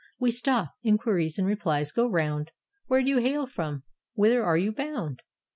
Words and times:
We 0.19 0.31
stop: 0.31 0.73
inquiries 0.81 1.37
and 1.37 1.47
replies 1.47 1.91
go 1.91 2.07
round: 2.09 2.49
"Where 2.87 3.03
do 3.03 3.09
you 3.09 3.19
hail 3.19 3.45
from?" 3.45 3.83
"Whither 4.15 4.43
are 4.43 4.57
you 4.57 4.71
bound?" 4.71 5.21